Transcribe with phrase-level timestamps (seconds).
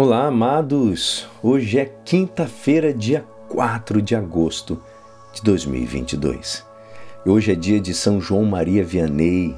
[0.00, 1.26] Olá, amados!
[1.42, 4.80] Hoje é quinta-feira, dia 4 de agosto
[5.34, 6.64] de 2022.
[7.26, 9.56] Hoje é dia de São João Maria Vianney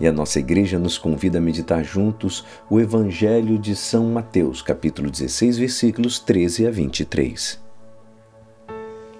[0.00, 5.08] e a nossa igreja nos convida a meditar juntos o Evangelho de São Mateus, capítulo
[5.08, 7.60] 16, versículos 13 a 23.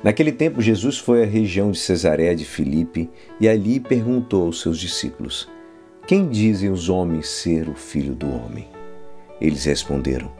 [0.03, 3.09] Naquele tempo, Jesus foi à região de Cesareia de Filipe
[3.41, 5.49] e ali perguntou aos seus discípulos:
[6.09, 8.67] Quem dizem os homens ser o filho do homem?
[9.41, 10.40] Eles responderam: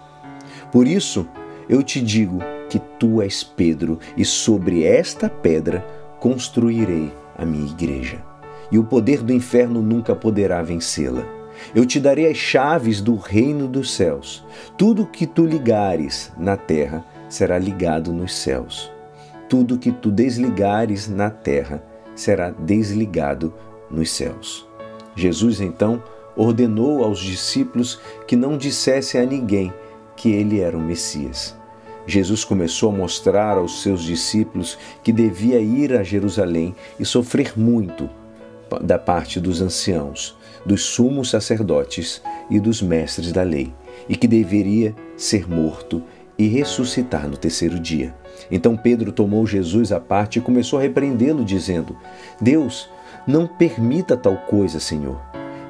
[0.71, 1.27] Por isso,
[1.67, 2.39] eu te digo
[2.69, 5.85] que tu és Pedro, e sobre esta pedra
[6.19, 8.23] construirei a minha igreja.
[8.71, 11.25] E o poder do inferno nunca poderá vencê-la.
[11.75, 14.45] Eu te darei as chaves do reino dos céus.
[14.77, 18.91] Tudo que tu ligares na terra será ligado nos céus.
[19.49, 21.83] Tudo que tu desligares na terra
[22.15, 23.53] será desligado
[23.89, 24.67] nos céus.
[25.15, 26.01] Jesus então
[26.35, 29.73] ordenou aos discípulos que não dissessem a ninguém
[30.21, 31.57] que ele era o Messias.
[32.05, 38.07] Jesus começou a mostrar aos seus discípulos que devia ir a Jerusalém e sofrer muito
[38.83, 43.73] da parte dos anciãos, dos sumos sacerdotes e dos mestres da lei,
[44.07, 46.03] e que deveria ser morto
[46.37, 48.13] e ressuscitar no terceiro dia.
[48.51, 51.97] Então Pedro tomou Jesus à parte e começou a repreendê-lo, dizendo:
[52.39, 52.87] Deus,
[53.25, 55.19] não permita tal coisa, Senhor,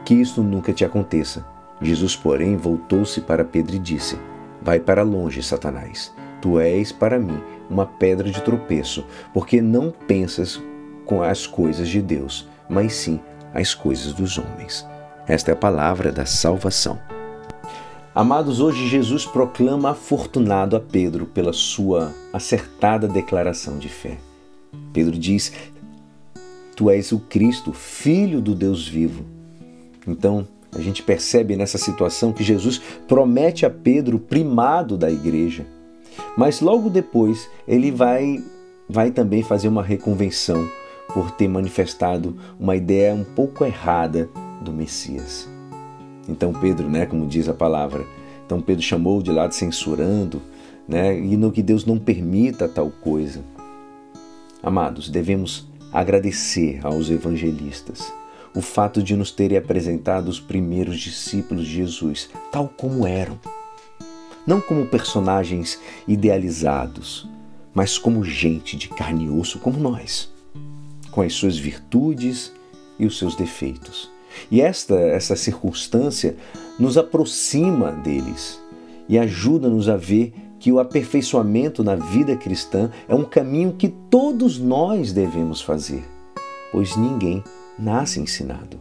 [0.03, 1.45] que isto nunca te aconteça.
[1.81, 4.19] Jesus, porém, voltou-se para Pedro e disse:
[4.61, 6.13] Vai para longe, Satanás.
[6.41, 10.61] Tu és para mim uma pedra de tropeço, porque não pensas
[11.05, 13.19] com as coisas de Deus, mas sim
[13.53, 14.85] as coisas dos homens.
[15.27, 16.99] Esta é a palavra da salvação.
[18.13, 24.17] Amados, hoje Jesus proclama afortunado a Pedro pela sua acertada declaração de fé.
[24.91, 25.53] Pedro diz:
[26.75, 29.25] Tu és o Cristo, filho do Deus vivo.
[30.05, 35.65] Então, a gente percebe nessa situação que Jesus promete a Pedro o primado da igreja.
[36.37, 38.41] Mas logo depois ele vai,
[38.87, 40.67] vai também fazer uma reconvenção
[41.13, 44.29] por ter manifestado uma ideia um pouco errada
[44.61, 45.47] do Messias.
[46.27, 48.05] Então Pedro, né, como diz a palavra,
[48.45, 50.41] então Pedro chamou de lado censurando,
[50.87, 53.43] né, e no que Deus não permita tal coisa.
[54.63, 58.13] Amados, devemos agradecer aos evangelistas
[58.53, 63.39] o fato de nos terem apresentado os primeiros discípulos de Jesus, tal como eram.
[64.45, 67.27] Não como personagens idealizados,
[67.73, 70.29] mas como gente de carne e osso como nós,
[71.11, 72.51] com as suas virtudes
[72.99, 74.09] e os seus defeitos.
[74.49, 76.35] E esta essa circunstância
[76.79, 78.59] nos aproxima deles
[79.07, 84.59] e ajuda-nos a ver que o aperfeiçoamento na vida cristã é um caminho que todos
[84.59, 86.03] nós devemos fazer,
[86.71, 87.43] pois ninguém
[87.77, 88.77] nasce ensinado.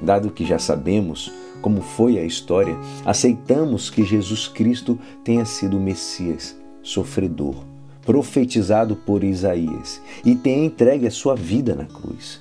[0.00, 5.80] Dado que já sabemos como foi a história, aceitamos que Jesus Cristo tenha sido o
[5.80, 7.64] Messias, sofredor,
[8.02, 12.40] profetizado por Isaías e tenha entregue a sua vida na cruz.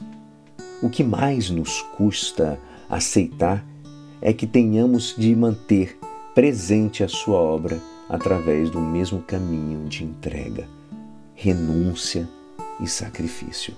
[0.82, 2.60] O que mais nos custa
[2.90, 3.66] aceitar
[4.22, 5.98] é que tenhamos de manter
[6.36, 10.68] presente a sua obra através do mesmo caminho de entrega,
[11.34, 12.30] renúncia
[12.80, 13.74] e sacrifício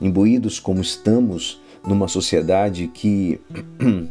[0.00, 3.40] imbuídos como estamos numa sociedade que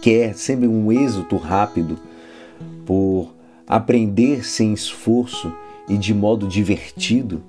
[0.00, 1.98] quer sempre um êxito rápido
[2.86, 3.34] por
[3.66, 5.52] aprender sem esforço
[5.88, 7.42] e de modo divertido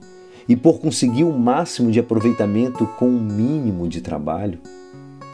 [0.47, 4.59] e por conseguir o máximo de aproveitamento com o mínimo de trabalho,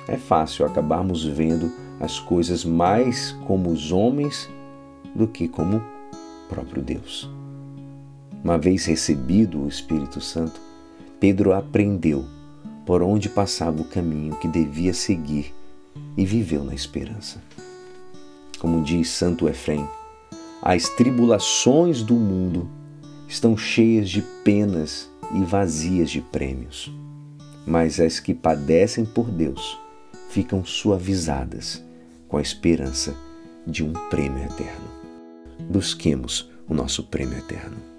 [0.08, 4.50] é fácil acabarmos vendo as coisas mais como os homens
[5.16, 5.82] do que como o
[6.48, 7.30] próprio Deus.
[8.44, 10.62] Uma vez recebido o Espírito Santo,
[11.20, 12.26] Pedro aprendeu
[12.86, 15.54] por onde passava o caminho que devia seguir
[16.16, 17.42] e viveu na esperança.
[18.58, 19.88] Como diz Santo Efrem,
[20.62, 22.70] as tribulações do mundo
[23.28, 26.92] estão cheias de penas e vazias de prêmios,
[27.66, 29.78] mas as que padecem por Deus
[30.30, 31.84] ficam suavizadas
[32.28, 33.16] com a esperança
[33.66, 34.88] de um prêmio eterno.
[35.70, 37.99] Busquemos o nosso prêmio eterno.